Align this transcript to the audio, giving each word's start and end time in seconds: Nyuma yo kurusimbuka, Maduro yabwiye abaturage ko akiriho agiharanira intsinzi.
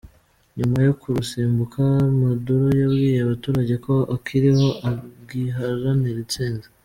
Nyuma 0.57 0.77
yo 0.87 0.93
kurusimbuka, 1.01 1.81
Maduro 2.21 2.67
yabwiye 2.79 3.19
abaturage 3.21 3.73
ko 3.85 3.93
akiriho 4.15 4.67
agiharanira 4.91 6.19
intsinzi. 6.25 6.67